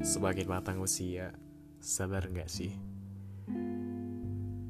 [0.00, 1.28] Semakin matang usia,
[1.76, 2.72] sadar nggak sih?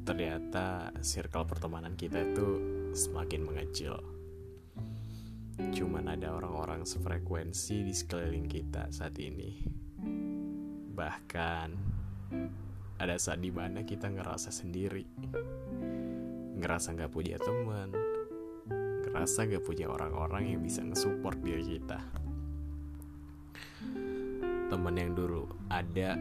[0.03, 2.59] Ternyata circle pertemanan kita itu
[2.91, 3.95] semakin mengecil.
[5.71, 9.63] Cuman ada orang-orang sefrekuensi di sekeliling kita saat ini.
[10.99, 11.69] Bahkan
[12.99, 15.07] ada saat di mana kita ngerasa sendiri,
[16.59, 17.95] ngerasa nggak punya teman,
[19.07, 22.03] ngerasa nggak punya orang-orang yang bisa nge-support diri kita
[24.71, 26.15] temen yang dulu ada.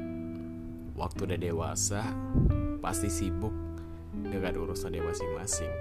[0.98, 2.02] Waktu udah dewasa
[2.82, 3.54] pasti sibuk
[4.12, 5.72] dengan urusan dia masing-masing.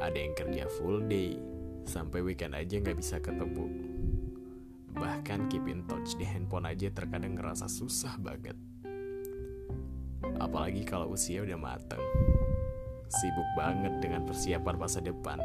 [0.00, 1.36] Ada yang kerja full day
[1.86, 3.68] sampai weekend aja nggak bisa ketemu.
[4.96, 8.56] Bahkan keep in touch di handphone aja terkadang ngerasa susah banget.
[10.40, 12.00] Apalagi kalau usia udah mateng.
[13.06, 15.38] Sibuk banget dengan persiapan masa depan.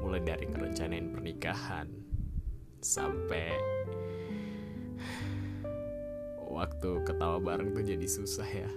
[0.00, 1.90] Mulai dari ngerencanain pernikahan
[2.80, 3.79] sampai
[6.60, 8.68] waktu ketawa bareng tuh jadi susah ya.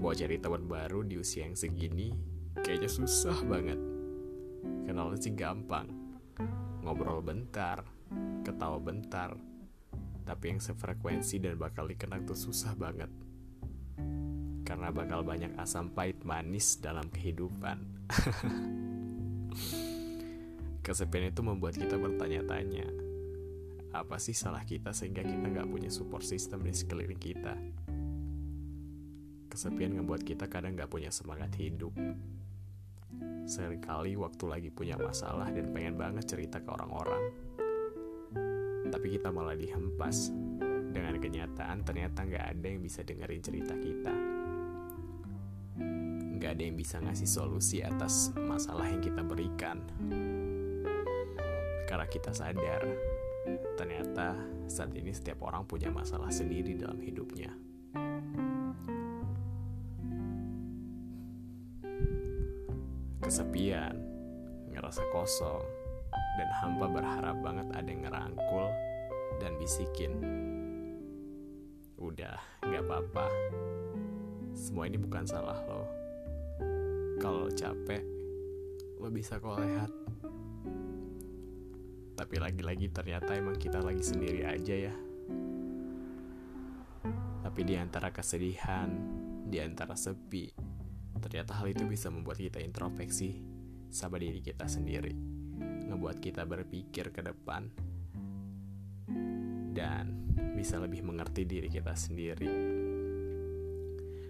[0.00, 2.16] Mau cari teman baru di usia yang segini
[2.56, 3.78] Kayaknya susah banget.
[4.88, 5.86] Kenal sih gampang.
[6.82, 7.86] Ngobrol bentar
[8.42, 9.38] Ketawa bentar.
[10.26, 13.10] Tapi yang sefrekuensi dan bakal dikenang tuh susah banget.
[14.66, 17.78] Karena bakal banyak asam pahit manis dalam kehidupan.
[20.84, 22.86] Kesepian itu membuat kita bertanya-tanya
[23.90, 27.54] apa sih salah kita sehingga kita nggak punya support system di sekeliling kita?
[29.50, 31.90] Kesepian ngebuat kita kadang nggak punya semangat hidup.
[33.50, 37.34] Seringkali waktu lagi punya masalah dan pengen banget cerita ke orang-orang.
[38.94, 40.30] Tapi kita malah dihempas
[40.94, 44.14] dengan kenyataan ternyata nggak ada yang bisa dengerin cerita kita.
[46.38, 49.82] Nggak ada yang bisa ngasih solusi atas masalah yang kita berikan.
[51.90, 52.86] Karena kita sadar
[53.74, 54.36] ternyata
[54.70, 57.50] saat ini setiap orang punya masalah sendiri dalam hidupnya.
[63.20, 63.94] Kesepian,
[64.74, 65.62] ngerasa kosong,
[66.10, 68.66] dan hampa berharap banget ada yang ngerangkul
[69.38, 70.12] dan bisikin.
[72.00, 73.28] Udah, gak apa-apa.
[74.56, 75.84] Semua ini bukan salah lo.
[77.20, 78.02] Kalau capek,
[78.98, 79.92] lo bisa kok lehat
[82.20, 84.94] tapi lagi-lagi ternyata emang kita lagi sendiri aja ya.
[87.40, 88.92] Tapi di antara kesedihan
[89.48, 90.52] di antara sepi
[91.16, 93.40] ternyata hal itu bisa membuat kita introspeksi
[93.88, 95.16] sama diri kita sendiri.
[95.88, 97.72] Ngebuat kita berpikir ke depan.
[99.72, 102.52] Dan bisa lebih mengerti diri kita sendiri.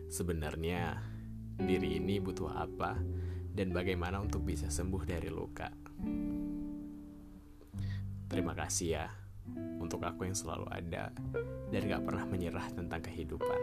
[0.06, 0.94] Sebenarnya
[1.58, 2.94] diri ini butuh apa
[3.50, 5.74] dan bagaimana untuk bisa sembuh dari luka.
[8.30, 9.06] Terima kasih ya
[9.82, 11.10] untuk aku yang selalu ada
[11.74, 13.60] dan gak pernah menyerah tentang kehidupan.